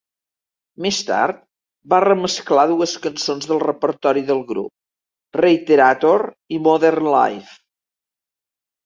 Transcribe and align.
Més 0.83 0.99
tard, 1.07 1.41
va 1.93 1.99
remesclar 2.05 2.63
dues 2.71 2.95
cançons 3.03 3.49
del 3.51 3.61
repertori 3.65 4.23
del 4.31 4.41
grup, 4.53 4.73
"Reiterator" 5.45 6.25
i 6.57 6.61
"Modern 6.69 7.11
Life". 7.19 7.55